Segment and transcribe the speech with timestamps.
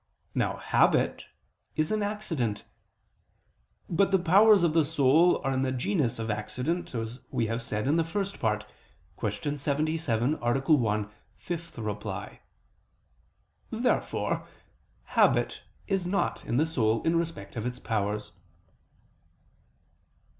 [0.33, 1.25] Now habit
[1.75, 2.63] is an accident.
[3.87, 7.61] But the powers of the soul are in the genus of accident, as we have
[7.61, 8.65] said in the First Part
[9.19, 9.55] (Q.
[9.57, 10.59] 77, A.
[10.63, 11.05] 1,
[11.51, 11.61] ad
[12.01, 12.39] 5).
[13.69, 14.47] Therefore
[15.03, 18.31] habit is not in the soul in respect of its powers.